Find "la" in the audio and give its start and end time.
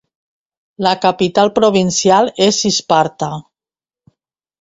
0.85-0.93